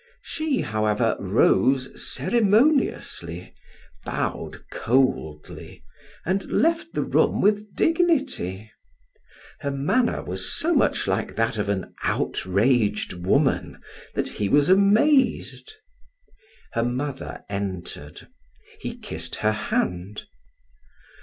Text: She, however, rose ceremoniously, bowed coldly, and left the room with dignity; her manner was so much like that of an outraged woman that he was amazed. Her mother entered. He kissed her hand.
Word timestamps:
She, 0.23 0.61
however, 0.61 1.15
rose 1.19 1.91
ceremoniously, 2.11 3.53
bowed 4.03 4.67
coldly, 4.71 5.83
and 6.25 6.43
left 6.45 6.95
the 6.95 7.03
room 7.03 7.39
with 7.39 7.75
dignity; 7.75 8.71
her 9.59 9.69
manner 9.69 10.23
was 10.23 10.51
so 10.51 10.73
much 10.73 11.05
like 11.05 11.35
that 11.35 11.59
of 11.59 11.69
an 11.69 11.93
outraged 12.03 13.13
woman 13.13 13.79
that 14.15 14.27
he 14.27 14.49
was 14.49 14.69
amazed. 14.71 15.71
Her 16.73 16.83
mother 16.83 17.43
entered. 17.47 18.27
He 18.79 18.97
kissed 18.97 19.35
her 19.35 19.51
hand. 19.51 20.23